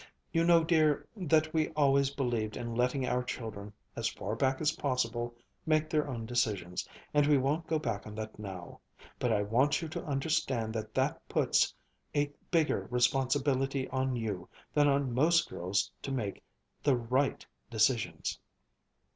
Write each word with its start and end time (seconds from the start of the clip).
"You 0.33 0.43
know, 0.45 0.63
dear, 0.63 1.07
that 1.15 1.53
we 1.53 1.69
always 1.73 2.09
believed 2.09 2.57
in 2.57 2.73
letting 2.73 3.05
our 3.05 3.21
children, 3.23 3.71
as 3.95 4.07
far 4.07 4.35
as 4.43 4.71
possible, 4.71 5.35
make 5.67 5.91
their 5.91 6.09
own 6.09 6.25
decisions, 6.25 6.89
and 7.13 7.27
we 7.27 7.37
won't 7.37 7.67
go 7.67 7.77
back 7.77 8.07
on 8.07 8.15
that 8.15 8.39
now. 8.39 8.79
But 9.19 9.31
I 9.31 9.43
want 9.43 9.79
you 9.83 9.87
to 9.89 10.03
understand 10.03 10.73
that 10.73 10.95
that 10.95 11.21
puts 11.29 11.75
a 12.15 12.31
bigger 12.49 12.87
responsibility 12.89 13.87
on 13.89 14.15
you 14.15 14.49
than 14.73 14.87
on 14.87 15.13
most 15.13 15.47
girls 15.47 15.91
to 16.01 16.11
make 16.11 16.41
the 16.81 16.97
right 16.97 17.45
decisions. 17.69 18.39